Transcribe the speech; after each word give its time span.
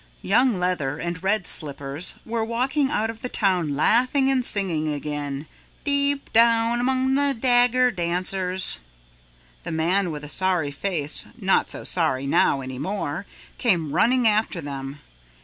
Young 0.23 0.57
Leather 0.57 0.97
and 0.97 1.21
Red 1.21 1.45
Slippers 1.45 2.15
were 2.25 2.43
walking 2.43 2.89
out 2.89 3.11
of 3.11 3.21
the 3.21 3.29
town 3.29 3.75
laughing 3.75 4.31
and 4.31 4.43
singing 4.43 4.91
again, 4.91 5.45
"Deep 5.83 6.33
Down 6.33 6.79
Among 6.79 7.13
the 7.13 7.35
Dagger 7.35 7.91
Dancers." 7.91 8.79
The 9.61 9.71
man 9.71 10.09
with 10.09 10.23
a 10.23 10.27
sorry 10.27 10.71
face, 10.71 11.25
not 11.37 11.69
so 11.69 11.83
sorry 11.83 12.25
now 12.25 12.61
any 12.61 12.79
more, 12.79 13.27
came 13.59 13.91
running 13.91 14.27
after 14.27 14.59
them. 14.59 15.01